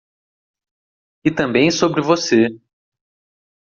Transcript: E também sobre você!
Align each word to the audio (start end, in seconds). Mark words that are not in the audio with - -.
E 1.23 1.29
também 1.29 1.69
sobre 1.69 2.01
você! 2.01 2.47